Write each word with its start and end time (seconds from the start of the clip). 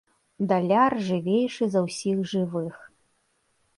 Даляр 0.51 0.93
жывейшы 1.09 1.63
за 1.75 1.79
ўсіх 1.87 2.17
жывых. 2.35 2.75